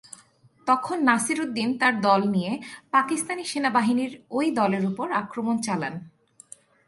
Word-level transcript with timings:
তখন 0.67 0.97
নাসির 1.03 1.39
উদ্দিন 1.41 1.69
তার 1.77 1.93
দল 2.01 2.21
নিয়ে 2.29 2.51
পাকিস্তানি 2.91 3.43
সেনাবাহিনীর 3.43 4.11
ওই 4.29 4.47
দলের 4.51 4.83
ওপর 4.85 5.07
আক্রমণ 5.13 5.55
চালান। 5.61 5.95